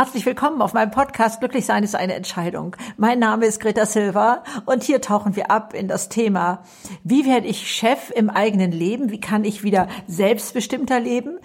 [0.00, 2.74] Herzlich willkommen auf meinem Podcast Glücklich sein ist eine Entscheidung.
[2.96, 6.62] Mein Name ist Greta Silva und hier tauchen wir ab in das Thema,
[7.04, 9.10] wie werde ich Chef im eigenen Leben?
[9.10, 11.38] Wie kann ich wieder selbstbestimmter leben?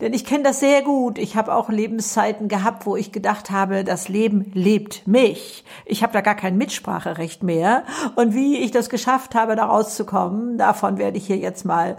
[0.00, 1.18] Denn ich kenne das sehr gut.
[1.18, 5.64] Ich habe auch Lebenszeiten gehabt, wo ich gedacht habe, das Leben lebt mich.
[5.86, 7.84] Ich habe da gar kein Mitspracherecht mehr.
[8.14, 11.96] Und wie ich das geschafft habe, da rauszukommen, davon werde ich hier jetzt mal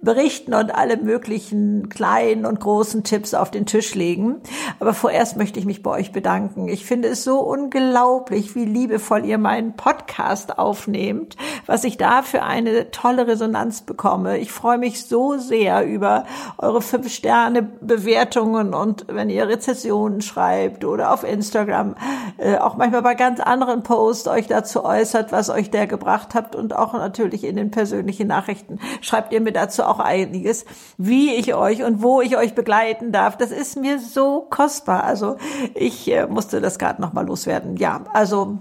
[0.00, 4.36] berichten und alle möglichen kleinen und großen Tipps auf den Tisch legen.
[4.78, 6.68] Aber vorerst möchte ich mich bei euch bedanken.
[6.68, 12.44] Ich finde es so unglaublich, wie liebevoll ihr meinen Podcast aufnehmt, was ich da für
[12.44, 14.38] eine tolle Resonanz bekomme.
[14.38, 16.24] Ich freue mich so sehr über
[16.58, 21.96] eure fünf Sterne Bewertungen und wenn ihr Rezessionen schreibt oder auf Instagram,
[22.38, 26.54] äh, auch manchmal bei ganz anderen Posts euch dazu äußert, was euch der gebracht habt
[26.54, 30.66] und auch natürlich in den persönlichen Nachrichten schreibt ihr mir dazu auch einiges,
[30.98, 33.36] wie ich euch und wo ich euch begleiten darf.
[33.36, 35.02] Das ist mir so kostbar.
[35.02, 35.36] Also
[35.74, 37.76] ich äh, musste das gerade noch mal loswerden.
[37.76, 38.58] Ja, also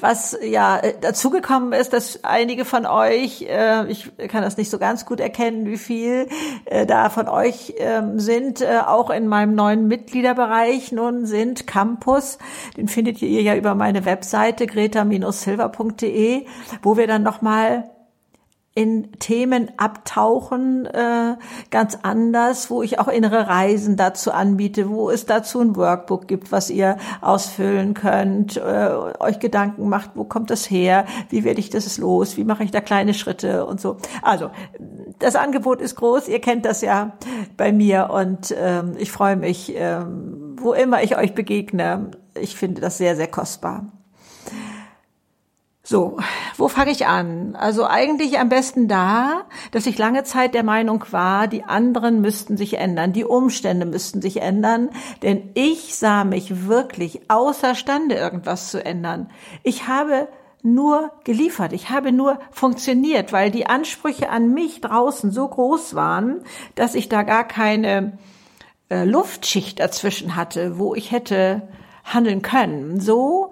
[0.00, 4.78] was ja äh, dazugekommen ist, dass einige von euch, äh, ich kann das nicht so
[4.78, 6.28] ganz gut erkennen, wie viel
[6.86, 12.38] da von euch ähm, sind, auch in meinem neuen Mitgliederbereich nun sind Campus.
[12.76, 16.46] Den findet ihr ja über meine Webseite greta-silver.de,
[16.82, 17.90] wo wir dann nochmal
[18.80, 21.36] in Themen abtauchen, äh,
[21.70, 26.50] ganz anders, wo ich auch innere Reisen dazu anbiete, wo es dazu ein Workbook gibt,
[26.50, 31.68] was ihr ausfüllen könnt, äh, euch Gedanken macht, wo kommt das her, wie werde ich
[31.68, 33.98] das los, wie mache ich da kleine Schritte und so.
[34.22, 34.50] Also
[35.18, 37.18] das Angebot ist groß, ihr kennt das ja
[37.58, 42.12] bei mir und ähm, ich freue mich, ähm, wo immer ich euch begegne.
[42.32, 43.99] Ich finde das sehr, sehr kostbar.
[45.90, 46.18] So,
[46.56, 47.56] wo fange ich an?
[47.56, 52.56] Also eigentlich am besten da, dass ich lange Zeit der Meinung war, die anderen müssten
[52.56, 54.90] sich ändern, die Umstände müssten sich ändern,
[55.24, 59.30] denn ich sah mich wirklich außerstande, irgendwas zu ändern.
[59.64, 60.28] Ich habe
[60.62, 66.44] nur geliefert, ich habe nur funktioniert, weil die Ansprüche an mich draußen so groß waren,
[66.76, 68.16] dass ich da gar keine
[68.90, 71.62] äh, Luftschicht dazwischen hatte, wo ich hätte
[72.04, 73.00] handeln können.
[73.00, 73.50] So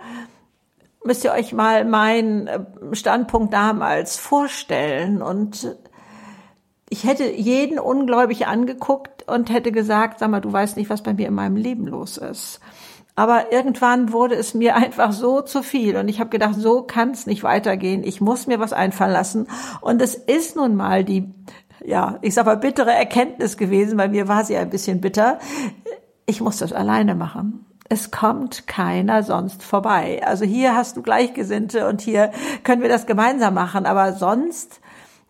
[1.09, 2.61] müsst ihr euch mal meinen äh,
[2.93, 5.21] Standpunkt damals vorstellen.
[5.23, 5.77] Und
[6.89, 11.15] ich hätte jeden ungläubig angeguckt und hätte gesagt, sag mal, du weißt nicht, was bei
[11.15, 12.61] mir in meinem Leben los ist.
[13.17, 17.11] Aber irgendwann wurde es mir einfach so zu viel und ich habe gedacht, so kann
[17.11, 18.05] es nicht weitergehen.
[18.05, 19.49] Ich muss mir was einfallen lassen.
[19.81, 21.33] Und es ist nun mal die,
[21.85, 23.97] ja, ich sag mal, bittere Erkenntnis gewesen.
[23.97, 25.39] Bei mir war sie ein bisschen bitter.
[26.27, 30.21] Ich muss das alleine machen es kommt keiner sonst vorbei.
[30.25, 32.33] Also hier hast du Gleichgesinnte und hier
[32.65, 34.81] können wir das gemeinsam machen, aber sonst,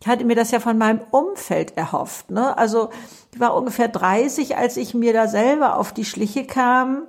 [0.00, 2.30] ich hatte mir das ja von meinem Umfeld erhofft.
[2.30, 2.56] Ne?
[2.56, 2.90] Also
[3.32, 7.02] ich war ungefähr 30, als ich mir da selber auf die Schliche kam,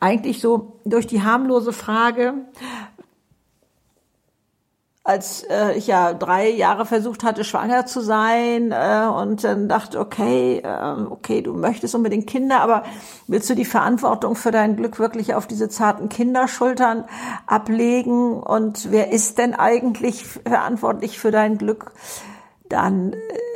[0.00, 2.34] eigentlich so durch die harmlose Frage,
[5.06, 10.00] als äh, ich ja drei Jahre versucht hatte, schwanger zu sein äh, und dann dachte,
[10.00, 12.82] okay, äh, okay, du möchtest unbedingt Kinder, aber
[13.28, 17.04] willst du die Verantwortung für dein Glück wirklich auf diese zarten Kinderschultern
[17.46, 18.40] ablegen?
[18.40, 21.92] Und wer ist denn eigentlich verantwortlich für dein Glück?
[22.68, 23.12] Dann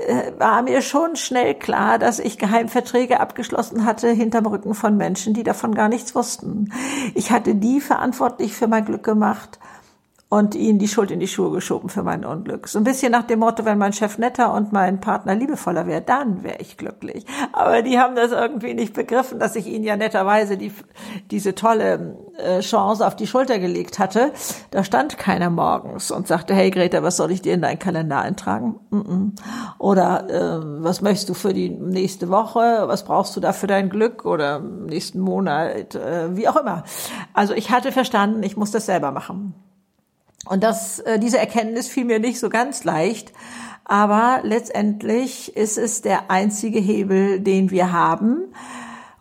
[0.06, 5.34] äh, war mir schon schnell klar, dass ich Geheimverträge abgeschlossen hatte hinterm Rücken von Menschen,
[5.34, 6.72] die davon gar nichts wussten.
[7.16, 9.58] Ich hatte die verantwortlich für mein Glück gemacht
[10.30, 12.68] und ihnen die Schuld in die Schuhe geschoben für mein Unglück.
[12.68, 16.02] So ein bisschen nach dem Motto, wenn mein Chef netter und mein Partner liebevoller wäre,
[16.02, 17.26] dann wäre ich glücklich.
[17.52, 20.72] Aber die haben das irgendwie nicht begriffen, dass ich ihnen ja netterweise die,
[21.32, 24.32] diese tolle äh, Chance auf die Schulter gelegt hatte.
[24.70, 28.20] Da stand keiner morgens und sagte, hey Greta, was soll ich dir in deinen Kalender
[28.20, 28.78] eintragen?
[29.80, 32.84] Oder äh, was möchtest du für die nächste Woche?
[32.86, 35.96] Was brauchst du da für dein Glück oder nächsten Monat?
[35.96, 36.84] Äh, wie auch immer.
[37.34, 39.54] Also ich hatte verstanden, ich muss das selber machen.
[40.50, 43.32] Und das, äh, diese Erkenntnis fiel mir nicht so ganz leicht,
[43.84, 48.52] aber letztendlich ist es der einzige Hebel, den wir haben.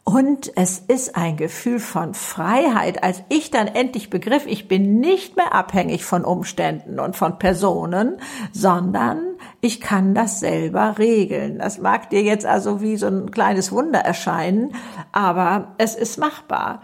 [0.03, 5.35] Und es ist ein Gefühl von Freiheit, als ich dann endlich begriff, ich bin nicht
[5.35, 8.17] mehr abhängig von Umständen und von Personen,
[8.51, 9.19] sondern
[9.61, 11.59] ich kann das selber regeln.
[11.59, 14.73] Das mag dir jetzt also wie so ein kleines Wunder erscheinen,
[15.11, 16.81] aber es ist machbar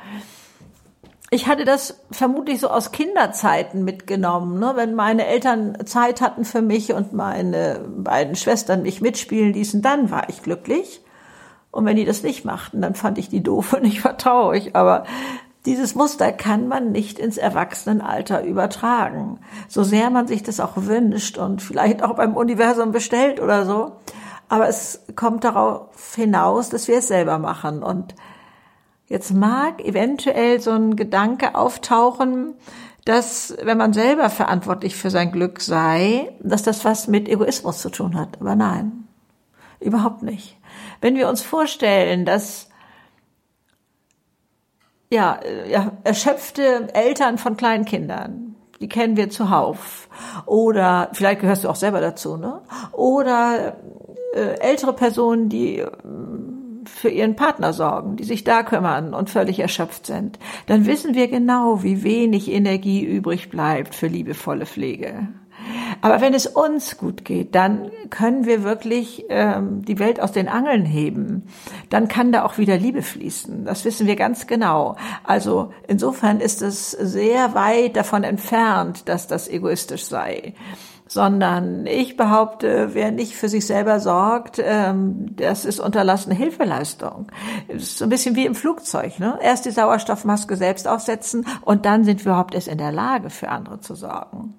[1.36, 4.58] ich hatte das vermutlich so aus Kinderzeiten mitgenommen.
[4.58, 4.72] Ne?
[4.76, 10.10] Wenn meine Eltern Zeit hatten für mich und meine beiden Schwestern mich mitspielen ließen, dann
[10.12, 11.02] war ich glücklich.
[11.72, 14.78] Und wenn die das nicht machten, dann fand ich die doof und ich war traurig.
[14.78, 15.04] Aber
[15.66, 19.42] dieses Muster kann man nicht ins Erwachsenenalter übertragen.
[19.68, 23.98] So sehr man sich das auch wünscht und vielleicht auch beim Universum bestellt oder so.
[24.48, 27.84] Aber es kommt darauf hinaus, dass wir es selber machen.
[27.84, 28.16] Und
[29.08, 32.56] Jetzt mag eventuell so ein Gedanke auftauchen,
[33.06, 37.90] dass wenn man selber verantwortlich für sein Glück sei, dass das was mit Egoismus zu
[37.90, 38.42] tun hat.
[38.42, 39.08] Aber nein,
[39.80, 40.58] überhaupt nicht.
[41.02, 42.70] Wenn wir uns vorstellen, dass
[45.12, 50.10] ja, ja, erschöpfte Eltern von kleinen Kindern, die kennen wir zuhauf.
[50.48, 52.62] Oder vielleicht gehörst du auch selber dazu, ne?
[52.92, 53.78] Oder
[54.34, 55.86] äh, ältere Personen, die
[56.96, 61.28] für ihren Partner sorgen, die sich da kümmern und völlig erschöpft sind, dann wissen wir
[61.28, 65.28] genau, wie wenig Energie übrig bleibt für liebevolle Pflege.
[66.02, 70.48] Aber wenn es uns gut geht, dann können wir wirklich ähm, die Welt aus den
[70.48, 71.44] Angeln heben.
[71.90, 73.66] Dann kann da auch wieder Liebe fließen.
[73.66, 74.96] Das wissen wir ganz genau.
[75.24, 80.54] Also insofern ist es sehr weit davon entfernt, dass das egoistisch sei
[81.08, 87.28] sondern ich behaupte, wer nicht für sich selber sorgt, ähm, das ist unterlassene Hilfeleistung.
[87.68, 89.20] Das ist so ein bisschen wie im Flugzeug.
[89.20, 89.38] Ne?
[89.42, 93.50] Erst die Sauerstoffmaske selbst aufsetzen und dann sind wir überhaupt erst in der Lage, für
[93.50, 94.56] andere zu sorgen.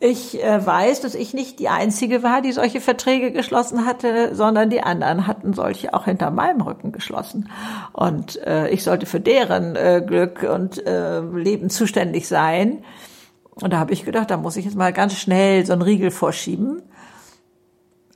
[0.00, 4.70] Ich äh, weiß, dass ich nicht die Einzige war, die solche Verträge geschlossen hatte, sondern
[4.70, 7.50] die anderen hatten solche auch hinter meinem Rücken geschlossen.
[7.92, 10.80] Und äh, ich sollte für deren äh, Glück und
[11.34, 12.84] Leben zuständig sein.
[13.60, 16.10] Und da habe ich gedacht, da muss ich jetzt mal ganz schnell so einen Riegel
[16.10, 16.82] vorschieben.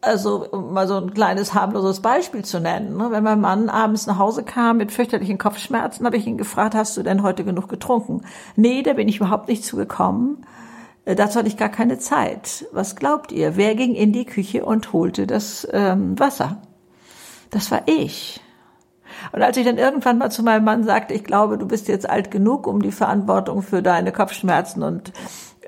[0.00, 2.96] Also um mal so ein kleines harmloses Beispiel zu nennen.
[2.96, 3.08] Ne?
[3.10, 6.96] Wenn mein Mann abends nach Hause kam mit fürchterlichen Kopfschmerzen, habe ich ihn gefragt, hast
[6.96, 8.22] du denn heute genug getrunken?
[8.56, 10.44] Nee, da bin ich überhaupt nicht zugekommen.
[11.04, 12.66] Äh, dazu hatte ich gar keine Zeit.
[12.72, 13.56] Was glaubt ihr?
[13.56, 16.60] Wer ging in die Küche und holte das ähm, Wasser?
[17.50, 18.40] Das war ich.
[19.30, 22.08] Und als ich dann irgendwann mal zu meinem Mann sagte, ich glaube, du bist jetzt
[22.08, 25.12] alt genug, um die Verantwortung für deine Kopfschmerzen und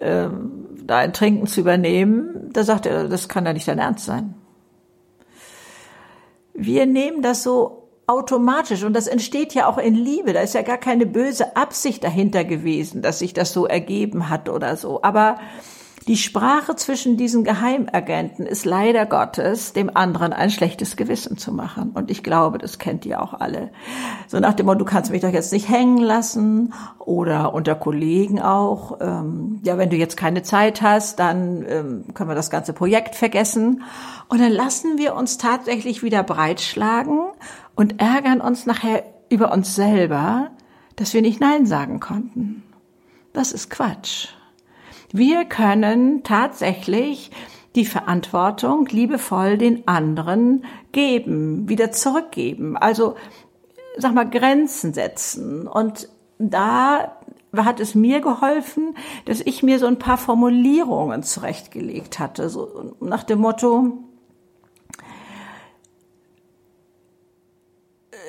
[0.00, 4.34] ähm, dein Trinken zu übernehmen, da sagte er, das kann ja nicht dein Ernst sein.
[6.52, 10.32] Wir nehmen das so automatisch und das entsteht ja auch in Liebe.
[10.32, 14.48] Da ist ja gar keine böse Absicht dahinter gewesen, dass sich das so ergeben hat
[14.48, 15.02] oder so.
[15.02, 15.38] Aber
[16.06, 21.92] die Sprache zwischen diesen Geheimagenten ist leider Gottes, dem anderen ein schlechtes Gewissen zu machen.
[21.94, 23.70] Und ich glaube, das kennt ihr auch alle.
[24.28, 28.40] So nach dem Motto, du kannst mich doch jetzt nicht hängen lassen oder unter Kollegen
[28.40, 28.98] auch.
[29.00, 33.14] Ähm, ja, wenn du jetzt keine Zeit hast, dann ähm, können wir das ganze Projekt
[33.14, 33.82] vergessen.
[34.28, 37.20] Und dann lassen wir uns tatsächlich wieder breitschlagen
[37.74, 40.50] und ärgern uns nachher über uns selber,
[40.96, 42.62] dass wir nicht Nein sagen konnten.
[43.32, 44.28] Das ist Quatsch.
[45.16, 47.30] Wir können tatsächlich
[47.76, 52.76] die Verantwortung liebevoll den anderen geben, wieder zurückgeben.
[52.76, 53.14] Also,
[53.96, 55.68] sag mal, Grenzen setzen.
[55.68, 56.08] Und
[56.40, 57.16] da
[57.56, 63.22] hat es mir geholfen, dass ich mir so ein paar Formulierungen zurechtgelegt hatte, so nach
[63.22, 63.98] dem Motto,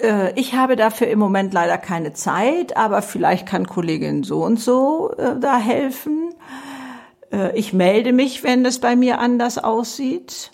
[0.03, 4.59] äh, ich habe dafür im Moment leider keine Zeit, aber vielleicht kann Kollegin so und
[4.59, 6.29] so äh, da helfen.
[7.35, 10.51] Äh, ich melde mich, wenn es bei mir anders aussieht.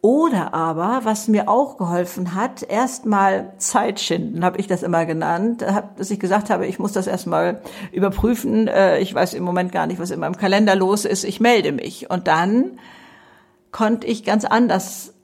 [0.00, 5.64] Oder aber, was mir auch geholfen hat, erstmal Zeit schinden, habe ich das immer genannt,
[5.96, 8.68] dass ich gesagt habe, ich muss das erstmal überprüfen.
[8.68, 11.24] Äh, ich weiß im Moment gar nicht, was in meinem Kalender los ist.
[11.24, 12.10] Ich melde mich.
[12.10, 12.78] Und dann
[13.72, 15.14] konnte ich ganz anders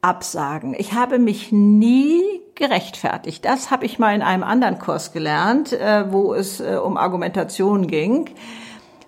[0.00, 0.74] absagen.
[0.76, 2.20] Ich habe mich nie
[2.56, 3.44] gerechtfertigt.
[3.44, 8.28] Das habe ich mal in einem anderen Kurs gelernt, äh, wo es um Argumentation ging.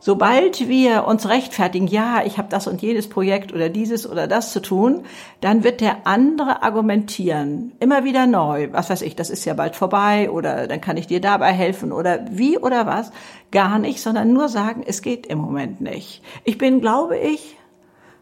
[0.06, 4.52] Sobald wir uns rechtfertigen, ja, ich habe das und jenes Projekt oder dieses oder das
[4.52, 5.02] zu tun,
[5.40, 8.68] dann wird der andere argumentieren, immer wieder neu.
[8.70, 11.90] Was weiß ich, das ist ja bald vorbei oder dann kann ich dir dabei helfen
[11.90, 13.10] oder wie oder was.
[13.50, 16.22] Gar nicht, sondern nur sagen, es geht im Moment nicht.
[16.44, 17.56] Ich bin, glaube ich,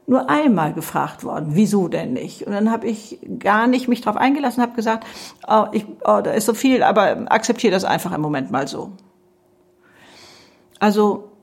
[0.06, 2.46] nur einmal gefragt worden, wieso denn nicht?
[2.46, 5.06] Und dann habe ich gar nicht mich darauf eingelassen, habe gesagt,
[5.46, 8.92] oh, ich, oh, da ist so viel, aber akzeptiere das einfach im Moment mal so.
[10.80, 11.33] Also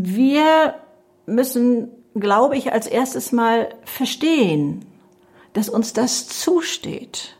[0.00, 0.74] wir
[1.26, 4.84] müssen, glaube ich, als erstes mal verstehen,
[5.52, 7.36] dass uns das zusteht.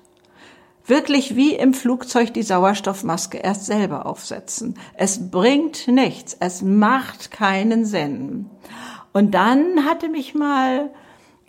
[0.84, 4.74] Wirklich wie im Flugzeug die Sauerstoffmaske erst selber aufsetzen.
[4.94, 6.36] Es bringt nichts.
[6.40, 8.50] Es macht keinen Sinn.
[9.12, 10.90] Und dann hatte mich mal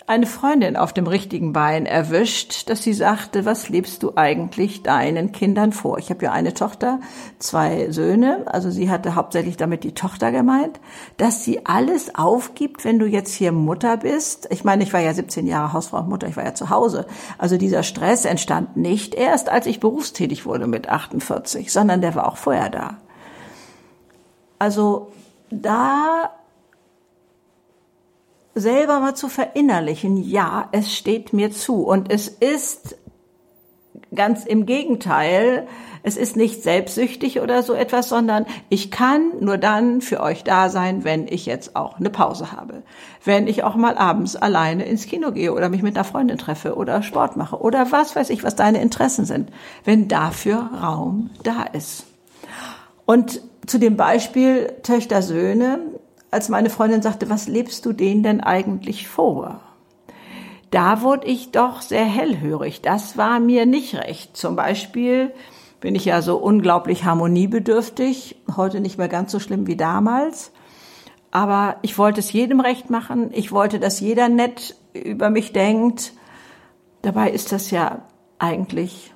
[0.05, 5.31] eine Freundin auf dem richtigen Bein erwischt, dass sie sagte, was lebst du eigentlich deinen
[5.31, 5.98] Kindern vor?
[5.98, 7.00] Ich habe ja eine Tochter,
[7.39, 10.79] zwei Söhne, also sie hatte hauptsächlich damit die Tochter gemeint,
[11.17, 14.48] dass sie alles aufgibt, wenn du jetzt hier Mutter bist.
[14.51, 17.05] Ich meine, ich war ja 17 Jahre Hausfrau und Mutter, ich war ja zu Hause.
[17.38, 22.27] Also dieser Stress entstand nicht erst, als ich berufstätig wurde mit 48, sondern der war
[22.27, 22.98] auch vorher da.
[24.60, 25.12] Also
[25.50, 26.31] da
[28.55, 32.95] selber mal zu verinnerlichen, ja, es steht mir zu und es ist
[34.13, 35.67] Ganz im Gegenteil.
[36.03, 40.69] Es ist nicht selbstsüchtig oder so etwas, sondern ich kann nur dann für euch da
[40.69, 42.83] sein, wenn ich jetzt auch eine Pause habe.
[43.24, 46.75] Wenn ich auch mal abends alleine ins Kino gehe oder mich mit einer Freundin treffe
[46.75, 49.50] oder Sport mache oder was weiß ich, was deine Interessen sind.
[49.86, 52.05] Wenn dafür Raum da ist.
[53.05, 55.79] Und zu dem Beispiel Töchter Söhne,
[56.34, 59.62] als meine Freundin sagte, was lebst du denen denn eigentlich vor?
[60.72, 62.82] Da wurde ich doch sehr hellhörig.
[62.82, 64.36] Das war mir nicht recht.
[64.36, 65.32] Zum Beispiel
[65.80, 70.52] bin ich ja so unglaublich harmoniebedürftig, heute nicht mehr ganz so schlimm wie damals.
[71.30, 73.30] Aber ich wollte es jedem recht machen.
[73.34, 76.13] Ich wollte, dass jeder nett über mich denkt.
[77.04, 78.02] Dabei ist das ja
[78.40, 79.13] eigentlich,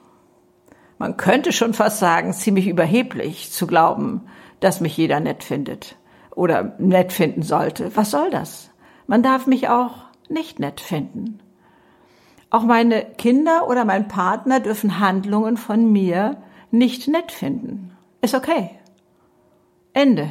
[1.00, 4.28] man könnte schon fast sagen, ziemlich überheblich zu glauben,
[4.60, 5.96] dass mich jeder nett findet
[6.38, 7.96] oder nett finden sollte.
[7.96, 8.70] Was soll das?
[9.08, 11.40] Man darf mich auch nicht nett finden.
[12.52, 16.38] Auch meine Kinder oder mein Partner dürfen Handlungen von mir
[16.70, 17.98] nicht nett finden.
[18.22, 18.70] Ist okay.
[19.94, 20.30] Ende.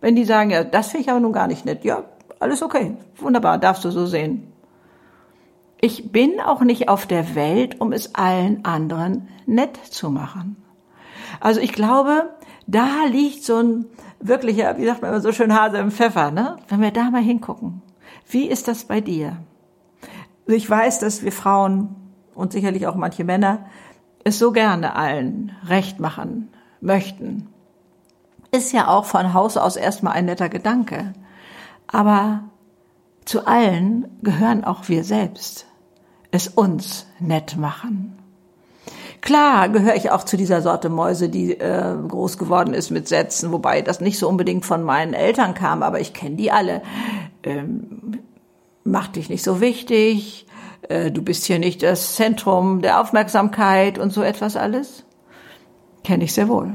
[0.00, 2.04] Wenn die sagen, ja, das finde ich aber nun gar nicht nett, ja,
[2.40, 2.96] alles okay.
[3.16, 4.52] Wunderbar, darfst du so sehen.
[5.80, 10.56] Ich bin auch nicht auf der Welt, um es allen anderen nett zu machen.
[11.38, 12.30] Also ich glaube,
[12.70, 13.86] da liegt so ein
[14.20, 16.56] wirklicher, wie sagt man immer so schön, Hase im Pfeffer, ne?
[16.68, 17.82] Wenn wir da mal hingucken.
[18.28, 19.36] Wie ist das bei dir?
[20.46, 21.96] Ich weiß, dass wir Frauen
[22.34, 23.66] und sicherlich auch manche Männer
[24.24, 26.48] es so gerne allen recht machen
[26.80, 27.48] möchten.
[28.52, 31.12] Ist ja auch von Haus aus erstmal ein netter Gedanke.
[31.86, 32.44] Aber
[33.24, 35.66] zu allen gehören auch wir selbst.
[36.30, 38.19] Es uns nett machen.
[39.20, 43.52] Klar gehöre ich auch zu dieser Sorte Mäuse, die äh, groß geworden ist mit Sätzen,
[43.52, 46.82] wobei das nicht so unbedingt von meinen Eltern kam, aber ich kenne die alle.
[47.42, 48.20] Ähm,
[48.84, 50.46] mach dich nicht so wichtig,
[50.88, 55.04] äh, du bist hier nicht das Zentrum der Aufmerksamkeit und so etwas alles?
[56.02, 56.72] Kenne ich sehr wohl.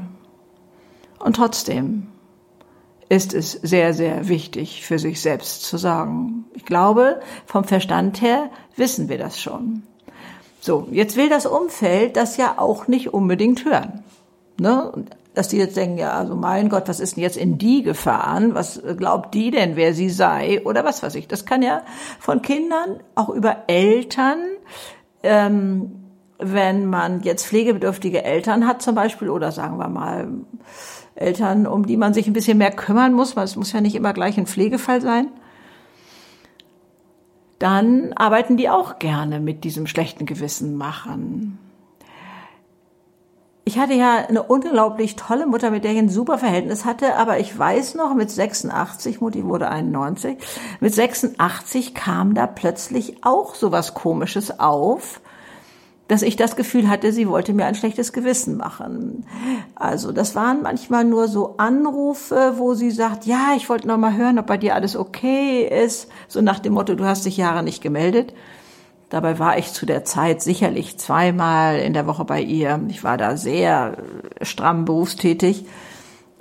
[1.19, 2.07] Und trotzdem
[3.09, 6.45] ist es sehr, sehr wichtig für sich selbst zu sagen.
[6.53, 9.83] Ich glaube, vom Verstand her wissen wir das schon.
[10.65, 14.03] So, jetzt will das Umfeld das ja auch nicht unbedingt hören.
[14.59, 14.91] Ne?
[15.35, 18.55] dass die jetzt denken, ja, also mein Gott, was ist denn jetzt in die gefahren?
[18.55, 20.61] Was glaubt die denn, wer sie sei?
[20.63, 21.27] Oder was weiß ich.
[21.27, 21.81] Das kann ja
[22.19, 24.39] von Kindern, auch über Eltern,
[25.23, 26.05] ähm,
[26.39, 30.29] wenn man jetzt pflegebedürftige Eltern hat zum Beispiel, oder sagen wir mal
[31.15, 33.95] Eltern, um die man sich ein bisschen mehr kümmern muss, weil es muss ja nicht
[33.95, 35.27] immer gleich ein Pflegefall sein,
[37.65, 41.57] dann arbeiten die auch gerne mit diesem schlechten Gewissen machen.
[43.63, 47.39] Ich hatte ja eine unglaublich tolle Mutter, mit der ich ein super Verhältnis hatte, aber
[47.39, 50.37] ich weiß noch, mit 86, Mutti wurde 91,
[50.79, 55.19] mit 86 kam da plötzlich auch sowas Komisches auf,
[56.07, 59.25] dass ich das Gefühl hatte, sie wollte mir ein schlechtes Gewissen machen.
[59.73, 64.15] Also das waren manchmal nur so Anrufe, wo sie sagt, ja, ich wollte noch mal
[64.15, 67.63] hören, ob bei dir alles okay ist, so nach dem Motto, du hast dich Jahre
[67.63, 68.33] nicht gemeldet.
[69.09, 72.81] Dabei war ich zu der Zeit sicherlich zweimal in der Woche bei ihr.
[72.89, 73.97] Ich war da sehr
[74.41, 75.65] stramm berufstätig,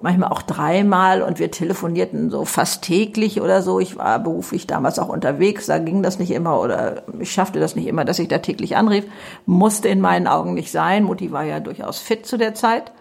[0.05, 3.81] manchmal auch dreimal und wir telefonierten so fast täglich oder so.
[3.81, 7.75] Ich war beruflich damals auch unterwegs, da ging das nicht immer oder ich schaffte das
[7.75, 9.07] nicht immer, dass ich da täglich anrief.
[9.47, 11.05] Musste in meinen Augen nicht sein.
[11.05, 12.93] Mutti war ja durchaus fit zu der Zeit.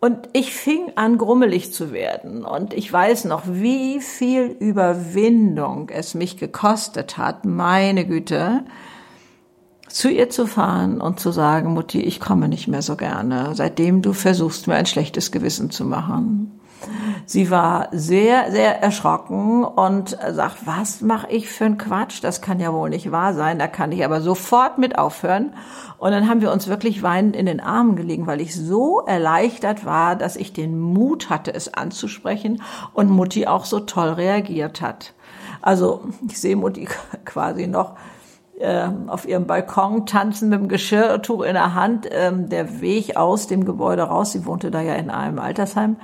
[0.00, 2.44] Und ich fing an, grummelig zu werden.
[2.44, 8.64] Und ich weiß noch, wie viel Überwindung es mich gekostet hat, meine Güte,
[9.90, 14.02] zu ihr zu fahren und zu sagen, Mutti, ich komme nicht mehr so gerne, seitdem
[14.02, 16.60] du versuchst, mir ein schlechtes Gewissen zu machen.
[17.26, 22.24] Sie war sehr, sehr erschrocken und sagt, was mache ich für einen Quatsch?
[22.24, 23.58] Das kann ja wohl nicht wahr sein.
[23.58, 25.52] Da kann ich aber sofort mit aufhören.
[25.98, 29.84] Und dann haben wir uns wirklich weinend in den Armen gelegen, weil ich so erleichtert
[29.84, 32.62] war, dass ich den Mut hatte, es anzusprechen
[32.94, 35.12] und Mutti auch so toll reagiert hat.
[35.62, 36.88] Also ich sehe Mutti
[37.24, 37.96] quasi noch
[39.06, 42.08] auf ihrem Balkon tanzen mit dem Geschirrtuch in der Hand.
[42.10, 45.96] Ähm, der Weg aus dem Gebäude raus, sie wohnte da ja in einem Altersheim,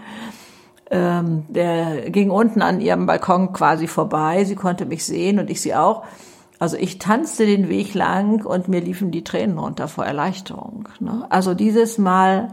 [0.91, 4.45] ähm, der ging unten an ihrem Balkon quasi vorbei.
[4.45, 6.05] Sie konnte mich sehen und ich sie auch.
[6.59, 10.89] Also ich tanzte den Weg lang und mir liefen die Tränen runter vor Erleichterung.
[11.01, 11.27] Ne?
[11.29, 12.49] Also dieses Mal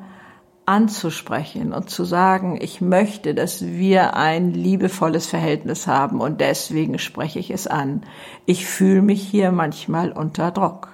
[0.65, 7.39] anzusprechen und zu sagen, ich möchte, dass wir ein liebevolles Verhältnis haben und deswegen spreche
[7.39, 8.03] ich es an.
[8.45, 10.89] Ich fühle mich hier manchmal unter Druck.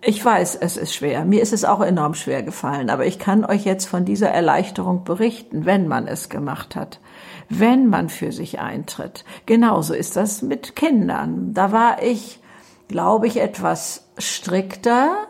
[0.00, 1.24] Ich weiß, es ist schwer.
[1.24, 5.04] Mir ist es auch enorm schwer gefallen, aber ich kann euch jetzt von dieser Erleichterung
[5.04, 7.00] berichten, wenn man es gemacht hat,
[7.48, 9.24] wenn man für sich eintritt.
[9.46, 11.52] Genauso ist das mit Kindern.
[11.54, 12.40] Da war ich
[12.88, 15.27] glaube ich, etwas strikter.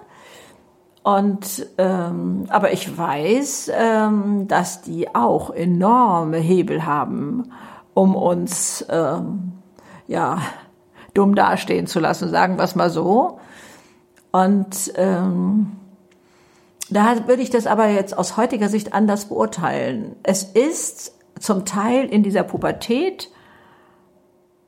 [1.09, 7.51] Und ähm, aber ich weiß, ähm, dass die auch enorme Hebel haben,
[7.95, 9.53] um uns ähm,
[10.07, 10.43] ja
[11.15, 13.41] dumm dastehen zu lassen, sagen wir es mal so.
[14.33, 15.79] Und ähm,
[16.91, 20.15] da würde ich das aber jetzt aus heutiger Sicht anders beurteilen.
[20.25, 23.31] Es ist zum Teil in dieser Pubertät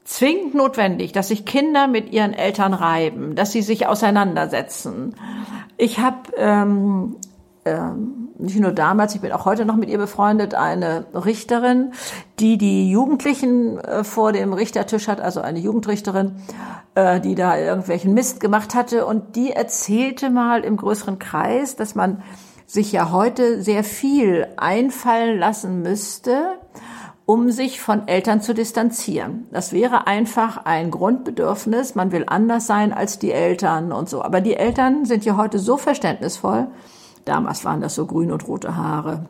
[0.05, 5.15] zwingend notwendig, dass sich Kinder mit ihren Eltern reiben, dass sie sich auseinandersetzen.
[5.77, 7.17] Ich habe ähm,
[7.65, 11.93] ähm, nicht nur damals, ich bin auch heute noch mit ihr befreundet, eine Richterin,
[12.39, 16.37] die die Jugendlichen äh, vor dem Richtertisch hat, also eine Jugendrichterin,
[16.95, 21.95] äh, die da irgendwelchen Mist gemacht hatte und die erzählte mal im größeren Kreis, dass
[21.95, 22.23] man
[22.67, 26.60] sich ja heute sehr viel einfallen lassen müsste,
[27.31, 29.47] um sich von Eltern zu distanzieren.
[29.53, 31.95] Das wäre einfach ein Grundbedürfnis.
[31.95, 34.23] Man will anders sein als die Eltern und so.
[34.23, 36.69] Aber die Eltern sind ja heute so verständnisvoll,
[37.25, 39.27] Damals waren das so grün und rote Haare.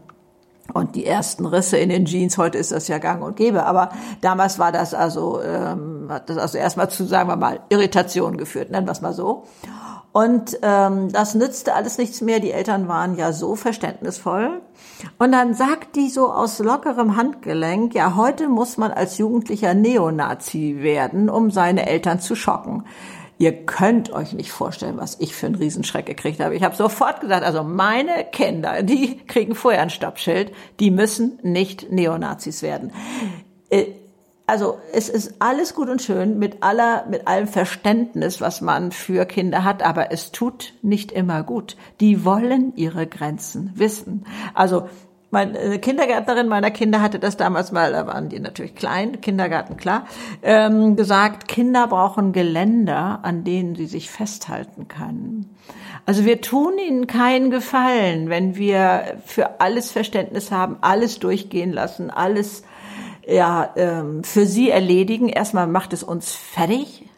[0.73, 3.91] Und die ersten Risse in den Jeans, heute ist das ja gang und gäbe, aber
[4.21, 8.71] damals war das also, ähm, hat das also erstmal zu, sagen wir mal, Irritation geführt,
[8.71, 9.45] nennen wir es mal so.
[10.13, 12.41] Und ähm, das nützte alles nichts mehr.
[12.41, 14.61] Die Eltern waren ja so verständnisvoll.
[15.19, 20.79] Und dann sagt die so aus lockerem Handgelenk, ja, heute muss man als Jugendlicher Neonazi
[20.81, 22.85] werden, um seine Eltern zu schocken.
[23.39, 26.55] Ihr könnt euch nicht vorstellen, was ich für einen Riesenschreck gekriegt habe.
[26.55, 31.91] Ich habe sofort gesagt, also meine Kinder, die kriegen vorher ein Stoppschild, die müssen nicht
[31.91, 32.93] Neonazis werden.
[34.51, 38.93] Äh, also es ist alles gut und schön mit aller, mit allem Verständnis, was man
[38.93, 41.77] für Kinder hat, aber es tut nicht immer gut.
[42.01, 44.27] Die wollen ihre Grenzen wissen.
[44.55, 44.89] Also
[45.33, 50.07] meine Kindergärtnerin meiner Kinder hatte das damals mal, da waren die natürlich klein, Kindergarten klar,
[50.43, 55.55] ähm, gesagt, Kinder brauchen Geländer, an denen sie sich festhalten können.
[56.05, 62.11] Also wir tun ihnen keinen Gefallen, wenn wir für alles Verständnis haben, alles durchgehen lassen,
[62.11, 62.65] alles
[63.27, 65.29] ja ähm, für sie erledigen.
[65.29, 67.09] Erstmal macht es uns fertig.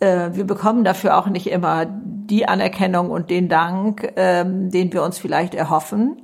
[0.00, 5.02] Äh, wir bekommen dafür auch nicht immer die Anerkennung und den Dank, ähm, den wir
[5.02, 6.22] uns vielleicht erhoffen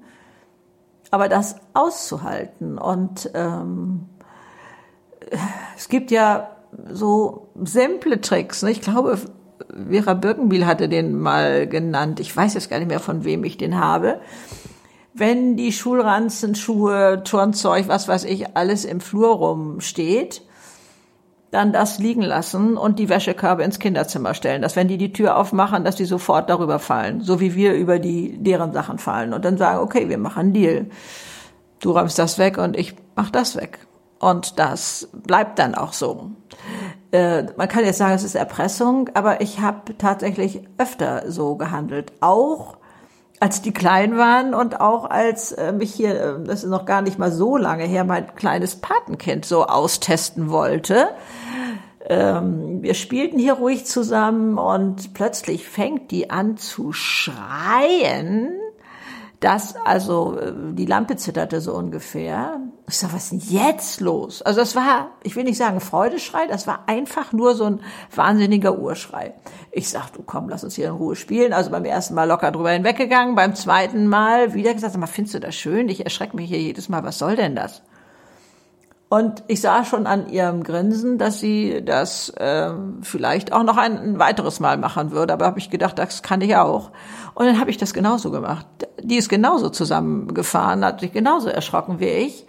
[1.14, 2.76] aber das auszuhalten.
[2.76, 4.06] Und ähm,
[5.76, 6.48] es gibt ja
[6.90, 8.64] so simple Tricks.
[8.64, 8.72] Ne?
[8.72, 9.18] Ich glaube,
[9.88, 12.18] Vera Birkenbiel hatte den mal genannt.
[12.18, 14.20] Ich weiß jetzt gar nicht mehr, von wem ich den habe.
[15.16, 20.42] Wenn die Schulranzen, Schuhe, Turnzeug, was weiß ich, alles im Flur rumsteht,
[21.52, 24.60] dann das liegen lassen und die Wäschekörbe ins Kinderzimmer stellen.
[24.60, 27.20] Dass wenn die die Tür aufmachen, dass die sofort darüber fallen.
[27.20, 29.32] So wie wir über die, deren Sachen fallen.
[29.32, 30.86] Und dann sagen, okay, wir machen einen Deal.
[31.78, 33.78] Du räumst das weg und ich mach das weg.
[34.18, 36.32] Und das bleibt dann auch so.
[37.12, 42.12] Äh, man kann jetzt sagen, es ist Erpressung, aber ich habe tatsächlich öfter so gehandelt.
[42.20, 42.78] Auch
[43.44, 47.18] als die klein waren und auch als mich hier, äh, das ist noch gar nicht
[47.18, 51.08] mal so lange her, mein kleines Patenkind so austesten wollte.
[52.06, 58.48] Ähm, wir spielten hier ruhig zusammen und plötzlich fängt die an zu schreien
[59.44, 62.60] das, also äh, die Lampe zitterte so ungefähr.
[62.88, 64.42] Ich sag, was ist denn jetzt los?
[64.42, 67.80] Also das war, ich will nicht sagen Freudeschrei, das war einfach nur so ein
[68.14, 69.34] wahnsinniger Urschrei.
[69.70, 71.52] Ich sag, du komm, lass uns hier in Ruhe spielen.
[71.52, 75.34] Also beim ersten Mal locker drüber hinweggegangen, beim zweiten Mal wieder gesagt, sag mal, findest
[75.34, 75.88] du das schön?
[75.88, 77.82] Ich erschrecke mich hier jedes Mal, was soll denn das?
[79.08, 82.70] Und ich sah schon an ihrem Grinsen, dass sie das äh,
[83.02, 85.32] vielleicht auch noch ein, ein weiteres Mal machen würde.
[85.32, 86.90] Aber habe ich gedacht, das kann ich auch.
[87.34, 88.66] Und dann habe ich das genauso gemacht.
[89.02, 92.46] Die ist genauso zusammengefahren, hat sich genauso erschrocken wie ich.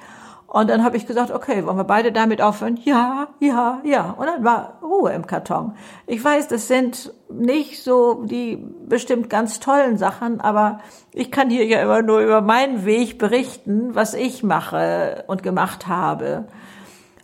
[0.56, 2.80] Und dann habe ich gesagt, okay, wollen wir beide damit aufhören?
[2.86, 4.15] Ja, ja, ja.
[4.18, 5.76] Und dann war Ruhe im Karton.
[6.08, 10.80] Ich weiß, das sind nicht so die bestimmt ganz tollen Sachen, aber
[11.12, 15.88] ich kann hier ja immer nur über meinen Weg berichten, was ich mache und gemacht
[15.88, 16.48] habe.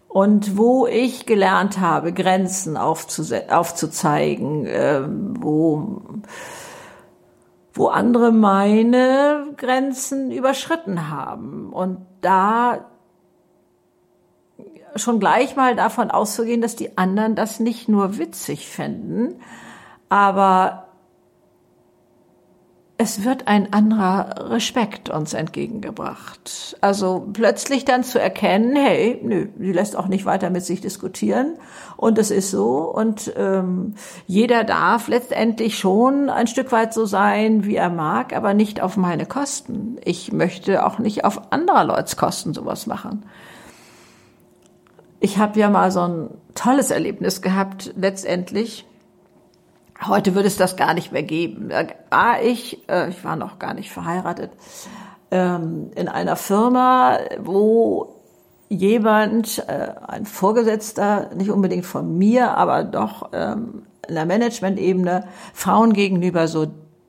[0.10, 5.04] Und wo ich gelernt habe, Grenzen aufzuzeigen, äh,
[5.40, 6.02] wo,
[7.74, 11.72] wo andere meine Grenzen überschritten haben.
[11.72, 12.91] Und da
[14.96, 19.36] schon gleich mal davon auszugehen, dass die anderen das nicht nur witzig fänden,
[20.10, 20.88] aber
[23.02, 26.78] es wird ein anderer Respekt uns entgegengebracht.
[26.82, 31.56] Also plötzlich dann zu erkennen, hey, nö, sie lässt auch nicht weiter mit sich diskutieren
[31.98, 33.96] und es ist so und ähm,
[34.28, 38.98] jeder darf letztendlich schon ein Stück weit so sein, wie er mag, aber nicht auf
[38.98, 39.98] meine Kosten.
[40.06, 43.26] Ich möchte auch nicht auf anderer Leute Kosten sowas machen.
[45.24, 48.88] Ich habe ja mal so ein tolles Erlebnis gehabt, letztendlich.
[50.04, 51.70] Heute würde es das gar nicht mehr geben.
[51.70, 54.50] Da war ich, äh, ich war noch gar nicht verheiratet,
[55.30, 58.16] ähm, in einer Firma, wo
[58.68, 65.94] jemand, äh, ein Vorgesetzter, nicht unbedingt von mir, aber doch ähm, in der Management-Ebene, Frauen
[65.94, 66.66] gegenüber so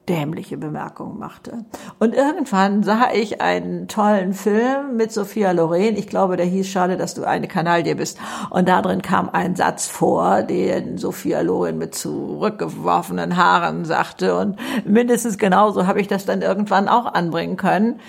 [0.08, 1.64] dämliche Bemerkungen machte.
[1.98, 5.96] Und irgendwann sah ich einen tollen Film mit Sophia Loren.
[5.96, 8.18] Ich glaube, der hieß Schade, dass du eine Kanaille bist.
[8.50, 14.36] Und da drin kam ein Satz vor, den Sophia Loren mit zurückgeworfenen Haaren sagte.
[14.36, 18.00] Und mindestens genauso habe ich das dann irgendwann auch anbringen können.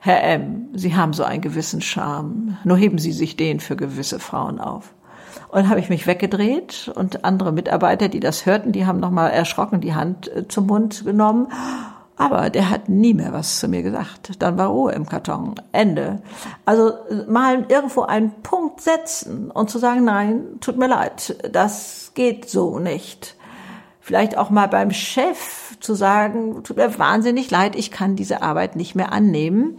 [0.00, 2.56] Herr M., Sie haben so einen gewissen Charme.
[2.64, 4.94] Nur heben Sie sich den für gewisse Frauen auf.
[5.48, 9.80] Und habe ich mich weggedreht und andere Mitarbeiter, die das hörten, die haben nochmal erschrocken
[9.80, 11.48] die Hand äh, zum Mund genommen.
[12.16, 14.42] Aber der hat nie mehr was zu mir gesagt.
[14.42, 15.54] Dann war Ruhe im Karton.
[15.70, 16.20] Ende.
[16.64, 16.92] Also
[17.28, 22.80] mal irgendwo einen Punkt setzen und zu sagen, nein, tut mir leid, das geht so
[22.80, 23.36] nicht.
[24.00, 28.74] Vielleicht auch mal beim Chef zu sagen, tut mir wahnsinnig leid, ich kann diese Arbeit
[28.74, 29.76] nicht mehr annehmen.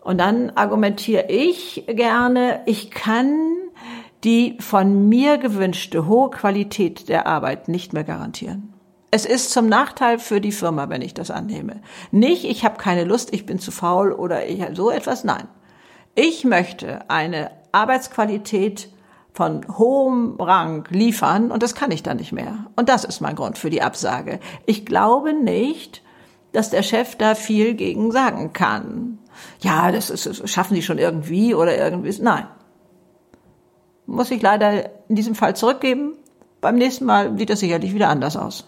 [0.00, 3.38] Und dann argumentiere ich gerne, ich kann
[4.24, 8.72] die von mir gewünschte hohe Qualität der Arbeit nicht mehr garantieren.
[9.10, 11.80] Es ist zum Nachteil für die Firma, wenn ich das annehme.
[12.10, 15.24] Nicht, ich habe keine Lust, ich bin zu faul oder ich so etwas.
[15.24, 15.48] Nein.
[16.14, 18.90] Ich möchte eine Arbeitsqualität
[19.32, 22.66] von hohem Rang liefern und das kann ich dann nicht mehr.
[22.76, 24.40] Und das ist mein Grund für die Absage.
[24.66, 26.02] Ich glaube nicht,
[26.52, 29.18] dass der Chef da viel gegen sagen kann.
[29.60, 32.14] Ja, das, ist, das schaffen Sie schon irgendwie oder irgendwie.
[32.20, 32.46] Nein
[34.08, 36.16] muss ich leider in diesem Fall zurückgeben.
[36.60, 38.66] Beim nächsten Mal sieht das sicherlich wieder anders aus.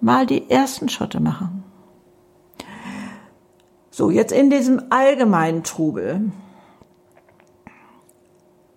[0.00, 1.64] Mal die ersten Schritte machen.
[3.90, 6.30] So, jetzt in diesem allgemeinen Trubel.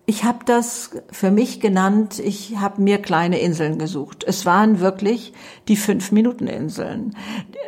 [0.04, 4.24] Ich habe das für mich genannt, ich habe mir kleine Inseln gesucht.
[4.26, 5.32] Es waren wirklich
[5.68, 7.16] die Fünf-Minuten-Inseln.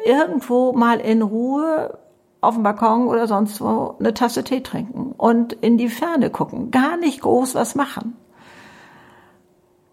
[0.05, 1.97] Irgendwo mal in Ruhe
[2.45, 6.71] auf dem Balkon oder sonst wo eine Tasse Tee trinken und in die Ferne gucken.
[6.71, 8.17] Gar nicht groß was machen.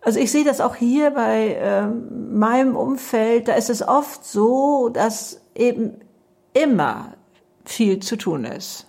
[0.02, 3.48] Also ich sehe das auch hier bei äh, meinem Umfeld.
[3.48, 6.00] Da ist es oft so, dass eben
[6.54, 7.14] immer
[7.66, 8.88] viel zu tun ist.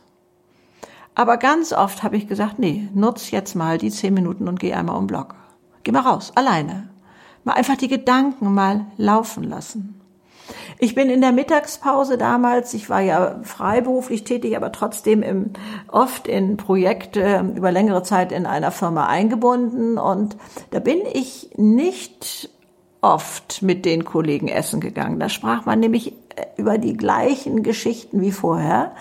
[1.15, 4.73] Aber ganz oft habe ich gesagt, nee, nutz jetzt mal die zehn Minuten und geh
[4.73, 5.35] einmal um Block.
[5.83, 6.89] Geh mal raus, alleine.
[7.45, 10.02] Mal einfach die Gedanken mal laufen lassen.
[10.79, 15.51] Ich bin in der Mittagspause damals, ich war ja freiberuflich tätig, aber trotzdem im,
[15.89, 19.99] oft in Projekte über längere Zeit in einer Firma eingebunden.
[19.99, 20.37] Und
[20.71, 22.51] da bin ich nicht
[23.03, 25.19] oft mit den Kollegen essen gegangen.
[25.19, 28.93] Da sprach man nämlich äh, über die gleichen Geschichten wie vorher,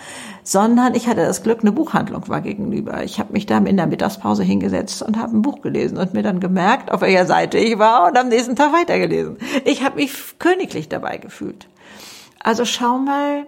[0.42, 3.04] sondern ich hatte das Glück, eine Buchhandlung war gegenüber.
[3.04, 6.24] Ich habe mich da in der Mittagspause hingesetzt und habe ein Buch gelesen und mir
[6.24, 9.38] dann gemerkt, auf welcher Seite ich war und am nächsten Tag weitergelesen.
[9.64, 11.68] Ich habe mich königlich dabei gefühlt.
[12.40, 13.46] Also schau mal,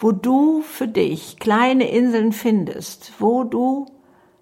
[0.00, 3.86] wo du für dich kleine Inseln findest, wo du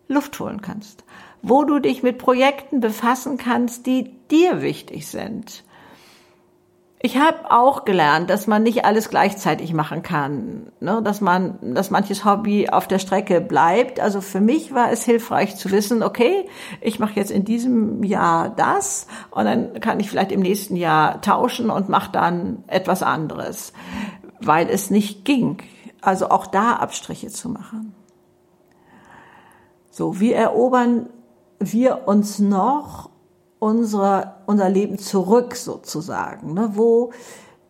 [0.09, 1.05] Luft holen kannst,
[1.45, 5.63] wo du dich mit Projekten befassen kannst, die dir wichtig sind.
[7.07, 11.03] Ich habe auch gelernt, dass man nicht alles gleichzeitig machen kann, ne?
[11.05, 14.01] dass man, dass manches Hobby auf der Strecke bleibt.
[14.01, 16.49] Also für mich war es hilfreich zu wissen, okay,
[16.81, 21.21] ich mache jetzt in diesem Jahr das und dann kann ich vielleicht im nächsten Jahr
[21.21, 23.75] tauschen und mache dann etwas anderes,
[24.41, 25.59] weil es nicht ging.
[26.01, 27.95] Also auch da Abstriche zu machen.
[29.91, 31.11] So, wie erobern
[31.73, 33.11] wir uns noch
[33.59, 36.55] unsere, unser Leben zurück sozusagen?
[36.55, 36.71] Ne?
[36.75, 37.13] Wo,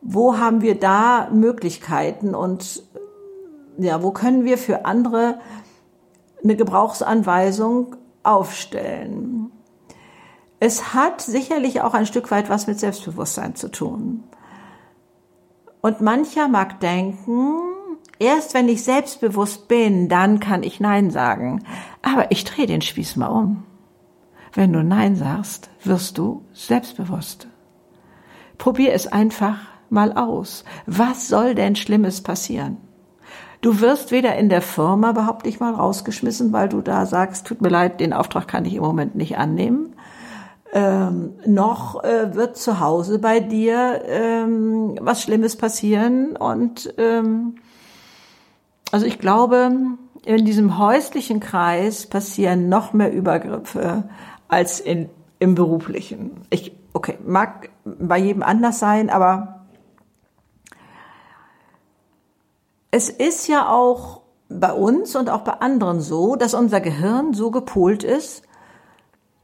[0.01, 2.83] wo haben wir da Möglichkeiten und
[3.79, 5.39] ja, wo können wir für andere
[6.43, 9.51] eine Gebrauchsanweisung aufstellen?
[10.61, 14.25] Es hat sicherlich auch ein Stück weit was mit Selbstbewusstsein zu tun.
[15.83, 17.59] Und mancher mag denken,
[18.19, 21.63] erst wenn ich selbstbewusst bin, dann kann ich Nein sagen.
[22.01, 23.65] Aber ich drehe den Spieß mal um.
[24.55, 27.49] Wenn du Nein sagst, wirst du selbstbewusst.
[28.57, 29.59] Probier es einfach
[29.91, 30.65] mal aus.
[30.87, 32.77] Was soll denn Schlimmes passieren?
[33.63, 37.63] Du wirst weder in der Firma behaupte ich mal rausgeschmissen, weil du da sagst, tut
[37.63, 39.95] mir leid, den Auftrag kann ich im Moment nicht annehmen.
[40.73, 46.37] Ähm, noch äh, wird zu Hause bei dir ähm, was Schlimmes passieren.
[46.37, 47.57] Und ähm,
[48.93, 49.73] also ich glaube,
[50.25, 54.05] in diesem häuslichen Kreis passieren noch mehr Übergriffe
[54.55, 56.31] als in, im beruflichen.
[56.49, 59.67] Ich, okay, mag bei jedem anders sein, aber
[62.93, 67.51] es ist ja auch bei uns und auch bei anderen so, dass unser Gehirn so
[67.51, 68.45] gepolt ist,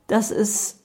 [0.06, 0.84] dass es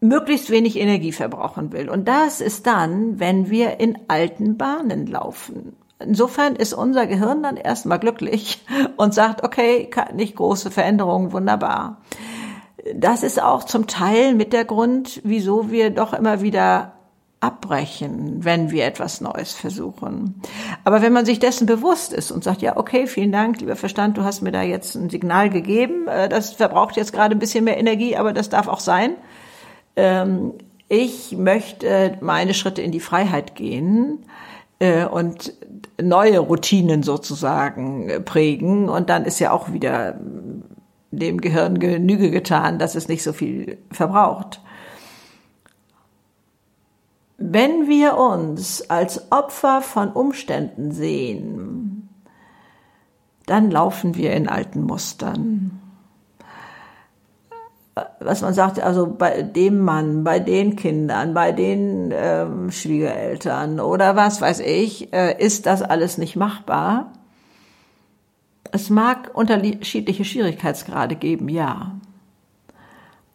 [0.00, 1.90] möglichst wenig Energie verbrauchen will.
[1.90, 5.76] Und das ist dann, wenn wir in alten Bahnen laufen.
[5.98, 8.64] Insofern ist unser Gehirn dann erstmal glücklich
[8.96, 11.98] und sagt, okay, nicht große Veränderungen, wunderbar.
[12.94, 16.92] Das ist auch zum Teil mit der Grund, wieso wir doch immer wieder
[17.40, 20.42] abbrechen, wenn wir etwas Neues versuchen.
[20.84, 24.18] Aber wenn man sich dessen bewusst ist und sagt, ja, okay, vielen Dank, lieber Verstand,
[24.18, 27.64] du hast mir da jetzt ein Signal gegeben, äh, das verbraucht jetzt gerade ein bisschen
[27.64, 29.14] mehr Energie, aber das darf auch sein.
[29.96, 30.52] Ähm,
[30.88, 34.26] ich möchte meine Schritte in die Freiheit gehen
[34.80, 35.54] äh, und
[36.02, 40.18] neue Routinen sozusagen äh, prägen und dann ist ja auch wieder
[41.10, 44.60] dem Gehirn Genüge getan, dass es nicht so viel verbraucht.
[47.36, 52.08] Wenn wir uns als Opfer von Umständen sehen,
[53.46, 55.80] dann laufen wir in alten Mustern.
[58.20, 64.14] Was man sagt, also bei dem Mann, bei den Kindern, bei den ähm, Schwiegereltern oder
[64.16, 67.12] was weiß ich, äh, ist das alles nicht machbar.
[68.72, 71.96] Es mag unterschiedliche Schwierigkeitsgrade geben, ja.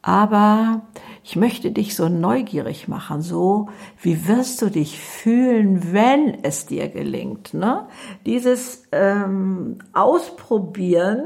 [0.01, 0.81] Aber
[1.23, 3.69] ich möchte dich so neugierig machen, so
[3.99, 7.55] wie wirst du dich fühlen, wenn es dir gelingt.
[7.55, 7.87] Ne?
[8.27, 11.23] Dieses ähm, Ausprobieren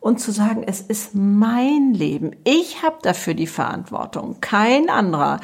[0.00, 2.34] und zu sagen, es ist mein Leben.
[2.44, 5.40] Ich habe dafür die Verantwortung, kein anderer.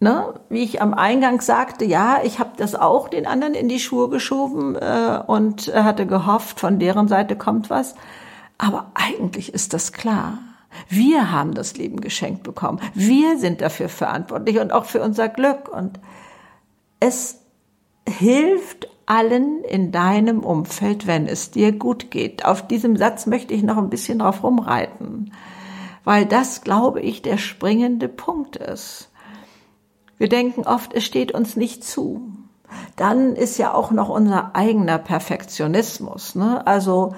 [0.00, 0.34] Ne?
[0.48, 4.08] Wie ich am Eingang sagte, ja, ich habe das auch den anderen in die Schuhe
[4.08, 7.94] geschoben äh, und hatte gehofft, von deren Seite kommt was.
[8.58, 10.38] Aber eigentlich ist das klar.
[10.88, 12.80] Wir haben das Leben geschenkt bekommen.
[12.94, 15.68] Wir sind dafür verantwortlich und auch für unser Glück.
[15.68, 16.00] Und
[17.00, 17.40] es
[18.08, 22.44] hilft allen in deinem Umfeld, wenn es dir gut geht.
[22.44, 25.32] Auf diesem Satz möchte ich noch ein bisschen drauf rumreiten,
[26.04, 29.10] weil das, glaube ich, der springende Punkt ist.
[30.18, 32.22] Wir denken oft, es steht uns nicht zu.
[32.96, 36.34] Dann ist ja auch noch unser eigener Perfektionismus.
[36.34, 36.66] Ne?
[36.66, 37.14] Also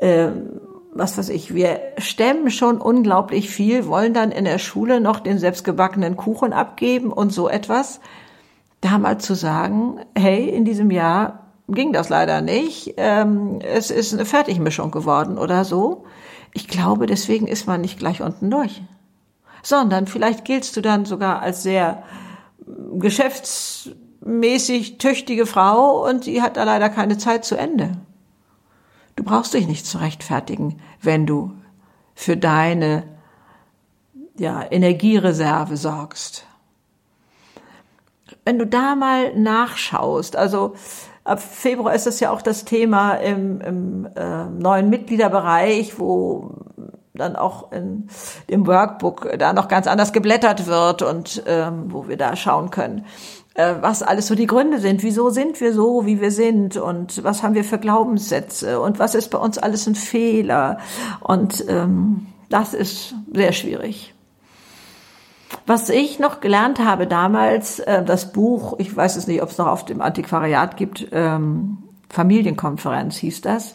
[0.00, 0.60] ähm,
[0.98, 5.38] was weiß ich, wir stemmen schon unglaublich viel, wollen dann in der Schule noch den
[5.38, 8.00] selbstgebackenen Kuchen abgeben und so etwas.
[8.80, 14.14] Da mal zu sagen, hey, in diesem Jahr ging das leider nicht, ähm, es ist
[14.14, 16.04] eine Fertigmischung geworden oder so.
[16.54, 18.82] Ich glaube, deswegen ist man nicht gleich unten durch.
[19.62, 22.02] Sondern vielleicht giltst du dann sogar als sehr
[22.98, 27.92] geschäftsmäßig tüchtige Frau und sie hat da leider keine Zeit zu Ende.
[29.16, 31.52] Du brauchst dich nicht zu rechtfertigen, wenn du
[32.14, 33.04] für deine
[34.38, 36.44] ja, Energiereserve sorgst.
[38.44, 40.74] Wenn du da mal nachschaust, also
[41.24, 46.54] ab Februar ist das ja auch das Thema im, im äh, neuen Mitgliederbereich, wo
[47.18, 48.08] dann auch in
[48.48, 53.04] dem Workbook da noch ganz anders geblättert wird und ähm, wo wir da schauen können.
[53.58, 55.02] Äh, was alles so die Gründe sind.
[55.02, 56.76] Wieso sind wir so, wie wir sind?
[56.76, 58.80] Und was haben wir für Glaubenssätze?
[58.80, 60.78] Und was ist bei uns alles ein Fehler?
[61.20, 64.14] Und ähm, das ist sehr schwierig.
[65.66, 69.58] Was ich noch gelernt habe damals, äh, das Buch, ich weiß es nicht, ob es
[69.58, 71.78] noch auf dem Antiquariat gibt, ähm,
[72.10, 73.74] Familienkonferenz hieß das.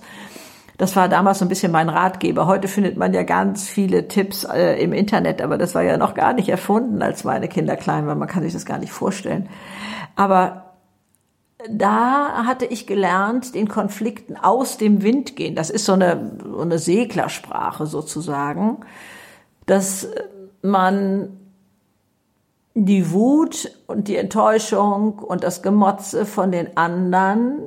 [0.84, 2.46] Das war damals so ein bisschen mein Ratgeber.
[2.46, 6.14] Heute findet man ja ganz viele Tipps äh, im Internet, aber das war ja noch
[6.14, 8.20] gar nicht erfunden, als meine Kinder klein waren.
[8.20, 9.48] Man kann sich das gar nicht vorstellen.
[10.18, 10.74] Aber
[11.70, 15.56] da hatte ich gelernt, den Konflikten aus dem Wind gehen.
[15.56, 18.80] Das ist so eine, so eine Seglersprache sozusagen,
[19.66, 20.10] dass
[20.62, 21.30] man
[22.74, 27.60] die Wut und die Enttäuschung und das Gemotze von den anderen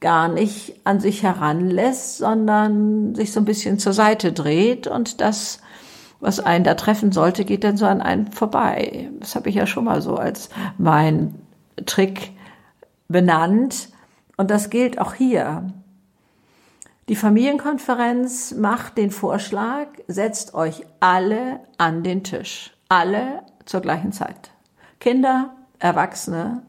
[0.00, 5.60] gar nicht an sich heranlässt, sondern sich so ein bisschen zur Seite dreht und das,
[6.20, 9.10] was einen da treffen sollte, geht dann so an einen vorbei.
[9.18, 11.34] Das habe ich ja schon mal so als mein
[11.86, 12.32] Trick
[13.08, 13.88] benannt
[14.36, 15.72] und das gilt auch hier.
[17.08, 22.74] Die Familienkonferenz macht den Vorschlag, setzt euch alle an den Tisch.
[22.90, 24.50] Alle zur gleichen Zeit.
[25.00, 26.62] Kinder, Erwachsene,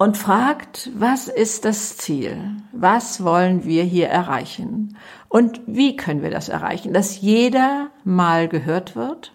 [0.00, 2.56] und fragt, was ist das Ziel?
[2.72, 4.96] Was wollen wir hier erreichen?
[5.28, 6.94] Und wie können wir das erreichen?
[6.94, 9.34] Dass jeder mal gehört wird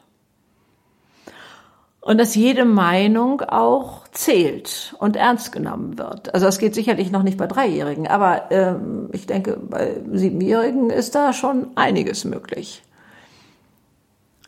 [2.02, 6.34] und dass jede Meinung auch zählt und ernst genommen wird.
[6.34, 11.14] Also das geht sicherlich noch nicht bei Dreijährigen, aber ähm, ich denke, bei Siebenjährigen ist
[11.14, 12.82] da schon einiges möglich.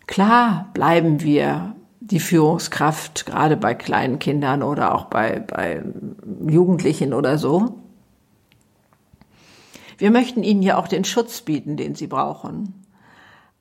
[0.08, 1.76] Klar bleiben wir
[2.12, 5.84] die Führungskraft, gerade bei kleinen Kindern oder auch bei, bei
[6.48, 7.80] Jugendlichen oder so.
[9.98, 12.86] Wir möchten ihnen ja auch den Schutz bieten, den sie brauchen.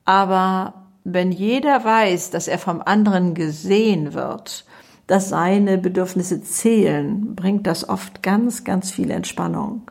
[0.05, 4.65] Aber wenn jeder weiß, dass er vom anderen gesehen wird,
[5.07, 9.91] dass seine Bedürfnisse zählen, bringt das oft ganz, ganz viel Entspannung.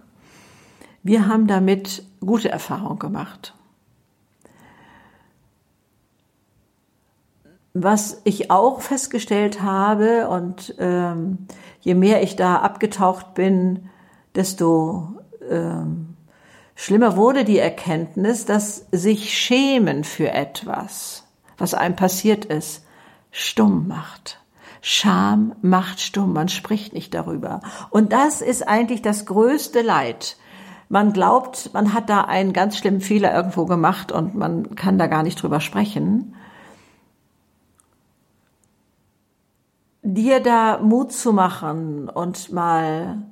[1.03, 3.53] Wir haben damit gute Erfahrungen gemacht.
[7.77, 11.39] Was ich auch festgestellt habe, und ähm,
[11.81, 13.89] je mehr ich da abgetaucht bin,
[14.33, 15.09] desto
[15.51, 16.15] ähm,
[16.73, 21.25] schlimmer wurde die Erkenntnis, dass sich Schämen für etwas,
[21.57, 22.85] was einem passiert ist,
[23.31, 24.39] stumm macht.
[24.79, 27.59] Scham macht stumm, man spricht nicht darüber.
[27.89, 30.37] Und das ist eigentlich das größte Leid.
[30.87, 35.07] Man glaubt, man hat da einen ganz schlimmen Fehler irgendwo gemacht und man kann da
[35.07, 36.35] gar nicht drüber sprechen.
[40.05, 43.23] Dir da Mut zu machen und mal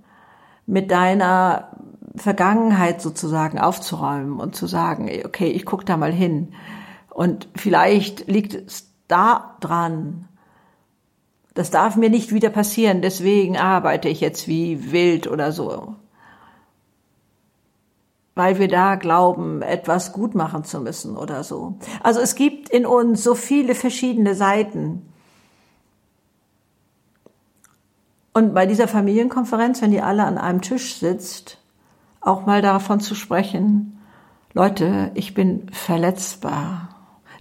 [0.65, 1.69] mit deiner
[2.15, 6.53] Vergangenheit sozusagen aufzuräumen und zu sagen, okay, ich guck da mal hin.
[7.09, 10.27] Und vielleicht liegt es da dran.
[11.53, 15.95] Das darf mir nicht wieder passieren, deswegen arbeite ich jetzt wie wild oder so.
[18.33, 21.77] Weil wir da glauben, etwas gut machen zu müssen oder so.
[22.01, 25.12] Also es gibt in uns so viele verschiedene Seiten.
[28.33, 31.59] Und bei dieser Familienkonferenz, wenn ihr alle an einem Tisch sitzt,
[32.19, 33.99] auch mal davon zu sprechen,
[34.53, 36.89] Leute, ich bin verletzbar.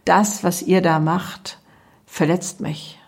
[0.05, 1.59] Das, was ihr da macht,
[2.07, 2.99] verletzt mich.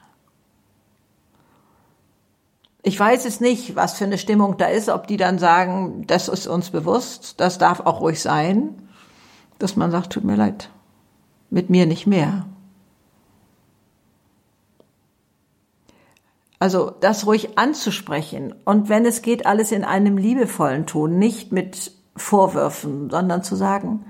[2.82, 6.28] Ich weiß es nicht, was für eine Stimmung da ist, ob die dann sagen, das
[6.28, 8.88] ist uns bewusst, das darf auch ruhig sein,
[9.58, 10.68] dass man sagt, tut mir leid,
[11.48, 12.46] mit mir nicht mehr.
[16.64, 21.92] Also das ruhig anzusprechen und wenn es geht, alles in einem liebevollen Ton, nicht mit
[22.16, 24.06] Vorwürfen, sondern zu sagen,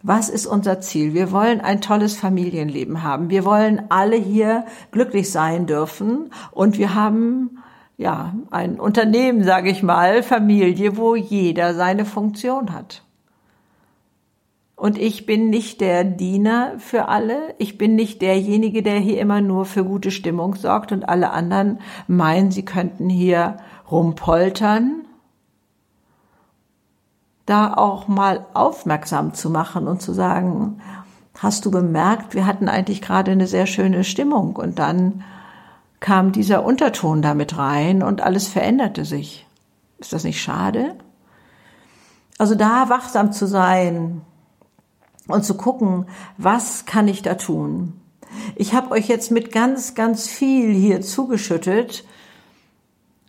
[0.00, 1.14] was ist unser Ziel?
[1.14, 3.28] Wir wollen ein tolles Familienleben haben.
[3.28, 7.58] Wir wollen alle hier glücklich sein dürfen und wir haben
[7.96, 13.02] ja ein Unternehmen, sage ich mal, Familie, wo jeder seine Funktion hat.
[14.80, 17.54] Und ich bin nicht der Diener für alle.
[17.58, 21.80] Ich bin nicht derjenige, der hier immer nur für gute Stimmung sorgt und alle anderen
[22.06, 23.58] meinen, sie könnten hier
[23.90, 25.04] rumpoltern.
[27.44, 30.80] Da auch mal aufmerksam zu machen und zu sagen,
[31.38, 35.24] hast du bemerkt, wir hatten eigentlich gerade eine sehr schöne Stimmung und dann
[36.00, 39.46] kam dieser Unterton damit rein und alles veränderte sich.
[39.98, 40.94] Ist das nicht schade?
[42.38, 44.22] Also da wachsam zu sein,
[45.32, 47.94] und zu gucken, was kann ich da tun.
[48.56, 52.04] Ich habe euch jetzt mit ganz, ganz viel hier zugeschüttet.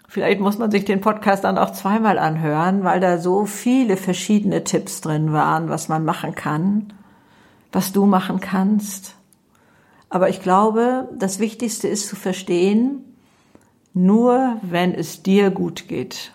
[0.08, 4.64] Vielleicht muss man sich den Podcast dann auch zweimal anhören, weil da so viele verschiedene
[4.64, 6.94] Tipps drin waren, was man machen kann,
[7.72, 9.16] was du machen kannst.
[10.10, 13.06] Aber ich glaube, das Wichtigste ist zu verstehen,
[13.94, 16.34] nur wenn es dir gut geht,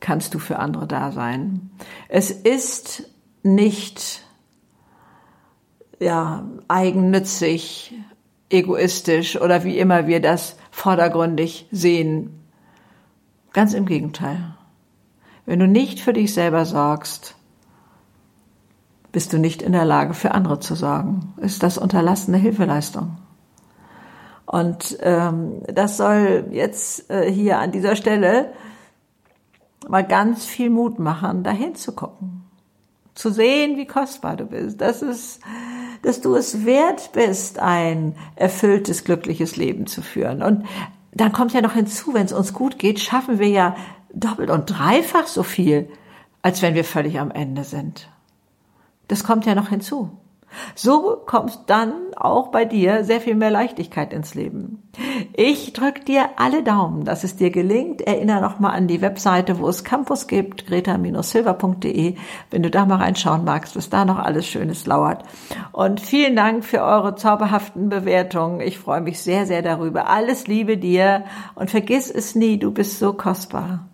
[0.00, 1.70] kannst du für andere da sein.
[2.08, 3.10] Es ist
[3.42, 4.22] nicht
[5.98, 7.94] ja, eigennützig,
[8.50, 12.44] egoistisch oder wie immer wir das vordergründig sehen.
[13.52, 14.54] Ganz im Gegenteil.
[15.46, 17.34] Wenn du nicht für dich selber sorgst,
[19.12, 21.32] bist du nicht in der Lage, für andere zu sorgen.
[21.38, 23.16] Ist das unterlassene Hilfeleistung?
[24.44, 28.52] Und ähm, das soll jetzt äh, hier an dieser Stelle
[29.88, 32.44] mal ganz viel Mut machen, dahin zu gucken,
[33.14, 34.80] zu sehen, wie kostbar du bist.
[34.80, 35.40] Das ist
[36.08, 40.42] dass du es wert bist, ein erfülltes, glückliches Leben zu führen.
[40.42, 40.64] Und
[41.12, 43.76] dann kommt ja noch hinzu, wenn es uns gut geht, schaffen wir ja
[44.14, 45.90] doppelt und dreifach so viel,
[46.40, 48.08] als wenn wir völlig am Ende sind.
[49.06, 50.10] Das kommt ja noch hinzu.
[50.74, 54.82] So kommt dann auch bei dir sehr viel mehr Leichtigkeit ins Leben.
[55.34, 58.00] Ich drück dir alle Daumen, dass es dir gelingt.
[58.00, 62.14] Erinnere nochmal an die Webseite, wo es Campus gibt, greta-silver.de,
[62.50, 65.24] wenn du da mal reinschauen magst, was da noch alles Schönes lauert.
[65.72, 68.60] Und vielen Dank für eure zauberhaften Bewertungen.
[68.60, 70.08] Ich freue mich sehr, sehr darüber.
[70.08, 71.24] Alles Liebe dir
[71.54, 73.88] und vergiss es nie, du bist so kostbar.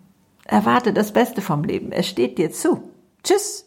[0.45, 1.91] Erwarte das Beste vom Leben.
[1.91, 2.81] Es steht dir zu.
[3.23, 3.65] Tschüss.